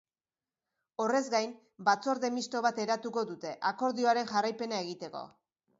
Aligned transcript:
Horrez 1.03 1.21
gain, 1.33 1.53
batzorde 1.91 2.33
misto 2.39 2.65
bat 2.69 2.83
eratuko 2.87 3.27
dute, 3.35 3.53
akordioaren 3.73 4.31
jarraipena 4.35 4.87
egiteko. 4.89 5.29